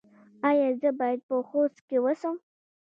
ایا 0.49 0.69
زه 0.81 0.89
باید 0.99 1.19
په 1.27 1.35
خوست 1.47 1.77
کې 1.87 1.97
اوسم؟ 2.03 2.35